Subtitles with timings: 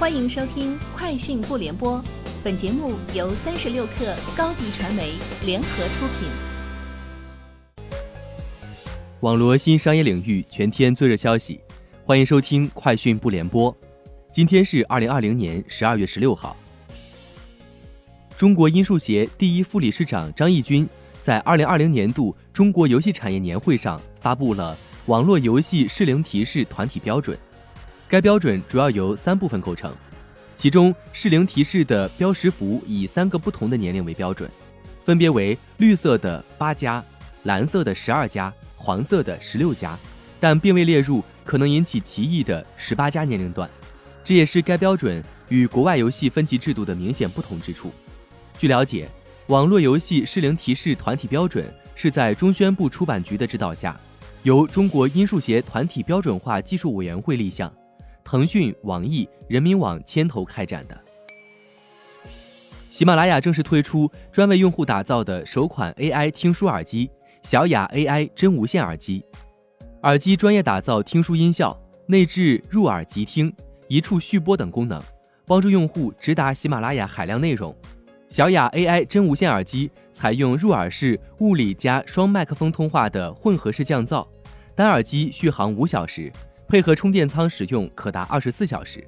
[0.00, 1.98] 欢迎收听《快讯不联播》，
[2.42, 5.12] 本节目由三十六克高低传媒
[5.44, 6.26] 联合出品。
[9.20, 11.60] 网罗新商业领域全天最热消息，
[12.06, 13.70] 欢迎收听《快讯不联播》。
[14.32, 16.56] 今天是二零二零年十二月十六号。
[18.38, 20.88] 中国音数协第一副理事长张义军
[21.20, 24.74] 在二零二零年度中国游戏产业年会上发布了
[25.04, 27.38] 网络游戏适龄提示团体标准。
[28.10, 29.94] 该标准主要由三部分构成，
[30.56, 34.50] 其中适龄提示的标识符以三个不同的年龄为标准，
[35.04, 37.00] 分别为绿色的八加、
[37.44, 39.96] 蓝色的十二加、黄色的十六加，
[40.40, 43.70] 但并未列入可能引起歧义的十八加年龄段。
[44.24, 47.92] 这也是该标准与国外游戏分级制度的明显不同之处。
[48.58, 49.08] 据了解，
[49.46, 53.96] 网络游戏适龄提示团体标准是在中宣部出版局的指导下，
[54.42, 57.72] 由中国音数协团体标准化技术委员会立项。
[58.30, 60.96] 腾讯、网易、人民网牵头开展的。
[62.88, 67.10] 喜马拉雅正式推出专为用户打造的首款 AI 听书耳机——
[67.42, 69.24] 小雅 AI 真无线耳机。
[70.04, 73.52] 耳机专业打造听书音效，内置入耳即听、
[73.88, 75.02] 一处续播等功能，
[75.44, 77.76] 帮助用户直达喜马拉雅海量内容。
[78.28, 84.24] 小雅 AI 真无线耳机采用入耳式物理加双麦克风通话的混合式降噪，
[84.76, 86.30] 单耳机续航五小时。
[86.70, 89.04] 配合充电仓使用可达二十四小时。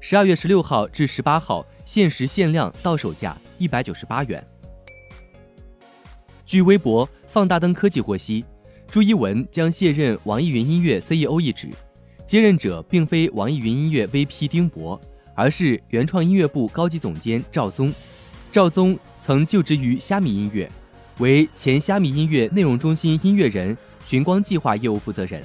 [0.00, 4.42] 十二月十六号至十八号限时限量到手价一百九十八元。
[6.46, 8.42] 据微博放大灯科技获悉，
[8.90, 11.68] 朱一文将卸任网易云音乐 CEO 一职，
[12.26, 14.98] 接任者并非网易云音乐 VP 丁博，
[15.34, 17.92] 而是原创音乐部高级总监赵宗。
[18.50, 20.66] 赵宗曾就职于虾米音乐，
[21.18, 25.44] 为前虾米音乐内容中心音乐人、寻光计划业务负责人。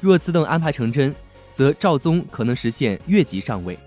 [0.00, 1.14] 若此等安排成真，
[1.54, 3.78] 则赵宗可能实现越级上位。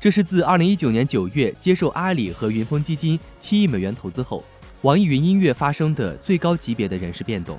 [0.00, 4.44] 这是自2019年9月接受阿里和云峰基金7亿美元投资后，
[4.82, 7.58] 网易云音乐发生的最高级别的人事变动。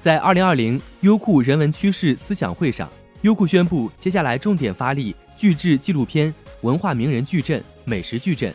[0.00, 2.88] 在2020优酷人文趋势思想会上，
[3.22, 8.54] 优酷宣布接下来重点发力巨制纪录片、文化名人矩阵、美食矩阵，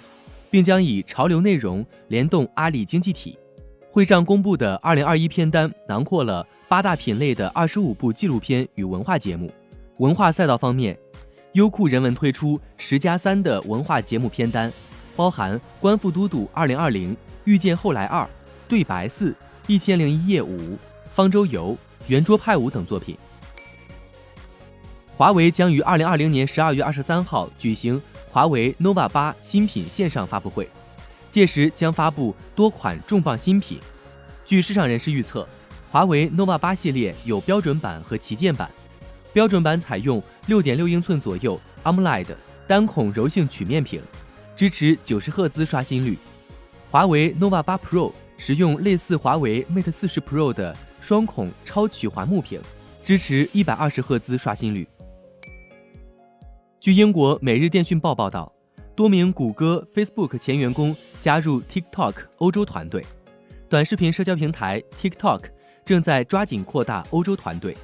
[0.50, 3.38] 并将以潮流内容联动阿里经济体。
[3.92, 6.46] 会上公布的2021片单囊括了。
[6.70, 9.52] 八大品类的二十五部纪录片与文化节目。
[9.98, 10.96] 文化赛道方面，
[11.54, 14.72] 优酷人文推出十加三的文化节目片单，
[15.16, 17.12] 包含《官复都督二零二零》
[17.46, 18.22] 《遇见后来二》
[18.68, 19.32] 《对白四》
[19.66, 20.58] 《一千零一夜五》
[21.12, 21.72] 《方舟游》
[22.06, 23.18] 《圆桌派舞》等作品。
[25.18, 28.00] 华为将于二零二零年十二月二十三号举行
[28.30, 30.70] 华为 nova 八新品线上发布会，
[31.32, 33.80] 届时将发布多款重磅新品。
[34.46, 35.48] 据市场人士预测。
[35.92, 38.70] 华为 nova 八系列有标准版和旗舰版，
[39.34, 42.28] 标准版采用六点六英寸左右 AMOLED
[42.68, 44.00] 单孔柔性曲面屏，
[44.56, 46.16] 支持九十赫兹刷新率。
[46.92, 52.62] 华为 nova 八 Pro 使用类似华为 Mate 四十 Pro 的双孔超曲环幕屏，
[53.02, 54.88] 支持一百二十赫兹刷新率。
[56.80, 58.54] 据英国《每日电讯报》报道，
[58.96, 63.04] 多名谷歌、Facebook 前员工加入 TikTok 欧洲团队，
[63.68, 65.42] 短视频社交平台 TikTok。
[65.90, 67.76] 正在抓紧扩大欧洲团队，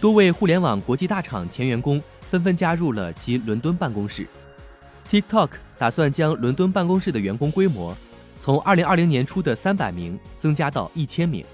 [0.00, 4.26] 多位互联网国际大厂前员工纷纷加入了其伦敦办公室。
[5.10, 7.94] TikTok 打算将伦敦办公室的员工规模
[8.40, 11.44] 从2020年初的300名增加到1000名。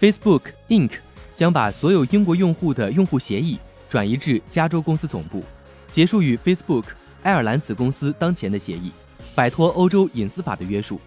[0.00, 0.90] Facebook Inc.
[1.36, 3.56] 将把所有英国用户的用户协议
[3.88, 5.44] 转移至加州公司总部，
[5.86, 6.86] 结束与 Facebook
[7.22, 8.90] 爱尔兰子公司当前的协议，
[9.36, 11.00] 摆脱欧洲隐私法的约束。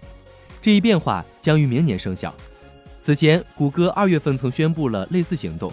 [0.62, 2.34] 这一变化将于明年生效。
[3.02, 5.72] 此前，谷歌二月份曾宣布了类似行动。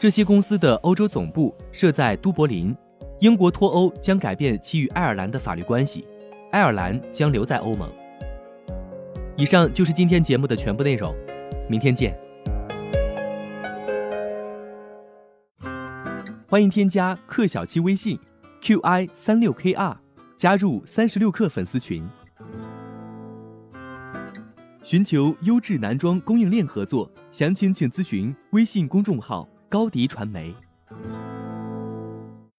[0.00, 2.74] 这些公司的欧洲总部设在都柏林。
[3.20, 6.06] 英国脱欧将改变其与爱尔兰的法律关系，
[6.50, 7.90] 爱尔兰将留在欧盟。
[9.36, 11.14] 以上就是今天节目的全部内容，
[11.68, 12.18] 明天见。
[16.48, 18.18] 欢迎添加克小七微信
[18.62, 19.94] ，qi 三六 kr，
[20.38, 22.02] 加入三十六氪粉丝群。
[24.86, 30.54] 寻求优质男装供应链合作，详情请咨询微信公众号高迪传媒。